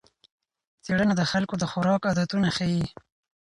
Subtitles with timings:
[0.83, 2.85] څېړنه د خلکو د خوراک عادتونه ښيي.